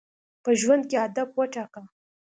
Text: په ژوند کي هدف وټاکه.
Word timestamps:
په 0.43 0.49
ژوند 0.59 0.83
کي 0.89 0.97
هدف 1.03 1.29
وټاکه. 1.35 1.81